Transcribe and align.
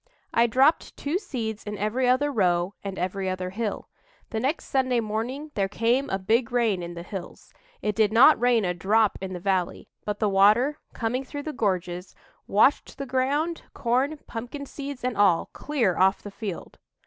I 0.33 0.47
dropped 0.47 0.97
two 0.97 1.19
seeds 1.19 1.63
in 1.63 1.77
every 1.77 2.07
other 2.09 2.31
row 2.31 2.73
and 2.83 2.97
every 2.97 3.29
other 3.29 3.51
hill. 3.51 3.87
The 4.31 4.39
next 4.39 4.65
Sunday 4.65 4.99
morning 4.99 5.51
there 5.53 5.67
came 5.67 6.09
a 6.09 6.17
big 6.17 6.51
rain 6.51 6.81
in 6.81 6.95
the 6.95 7.03
hills 7.03 7.53
it 7.83 7.95
did 7.95 8.11
not 8.11 8.41
rain 8.41 8.65
a 8.65 8.73
drop 8.73 9.19
in 9.21 9.33
the 9.33 9.39
valley, 9.39 9.89
but 10.03 10.17
the 10.17 10.27
water, 10.27 10.79
coming 10.93 11.23
through 11.23 11.43
the 11.43 11.53
gorges, 11.53 12.15
washed 12.47 12.97
the 12.97 13.05
ground, 13.05 13.61
corn, 13.75 14.17
pumpkin 14.25 14.65
seeds 14.65 15.03
and 15.03 15.15
all, 15.15 15.51
clear 15.53 15.95
off 15.95 16.23
the 16.23 16.31
field!" 16.31 16.79